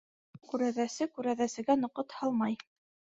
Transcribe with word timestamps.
Күрәҙәсе 0.51 1.07
күрәҙәсегә 1.17 1.75
ноҡот 1.83 2.17
һалмай. 2.23 2.57